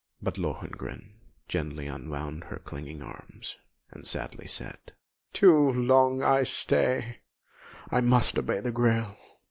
But 0.19 0.39
Lohengrin 0.39 1.11
gently 1.47 1.85
unwound 1.85 2.45
her 2.45 2.57
clinging 2.57 3.03
arms, 3.03 3.57
and 3.91 4.07
sadly 4.07 4.47
said: 4.47 4.93
"Too 5.31 5.71
long 5.71 6.23
I 6.23 6.41
stay 6.41 7.19
I 7.91 8.01
must 8.01 8.39
obey 8.39 8.61
the 8.61 8.71
Grail! 8.71 9.15